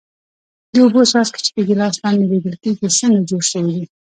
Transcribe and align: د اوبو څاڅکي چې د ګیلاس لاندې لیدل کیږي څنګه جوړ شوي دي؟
د 0.73 0.75
اوبو 0.83 1.01
څاڅکي 1.11 1.39
چې 1.45 1.51
د 1.55 1.59
ګیلاس 1.67 1.95
لاندې 2.03 2.25
لیدل 2.31 2.55
کیږي 2.63 2.87
څنګه 2.99 3.19
جوړ 3.29 3.43
شوي 3.51 3.71
دي؟ 3.77 3.85